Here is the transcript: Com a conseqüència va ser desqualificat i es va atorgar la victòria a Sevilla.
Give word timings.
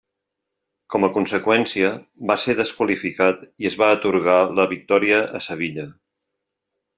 Com 0.93 1.03
a 1.07 1.09
conseqüència 1.17 1.91
va 2.31 2.37
ser 2.43 2.55
desqualificat 2.61 3.45
i 3.65 3.69
es 3.71 3.77
va 3.83 3.91
atorgar 3.99 4.39
la 4.61 4.67
victòria 4.73 5.21
a 5.41 5.43
Sevilla. 5.51 5.87